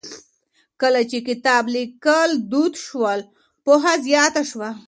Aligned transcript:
کله 0.81 1.01
چې 1.09 1.17
کتاب 1.27 1.63
ليکل 1.75 2.29
دود 2.51 2.73
شول، 2.85 3.21
پوهه 3.65 3.93
زياته 4.05 4.41
شوه. 4.49 4.69